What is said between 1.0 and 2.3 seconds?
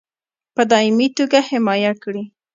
توګه حمایه کړي.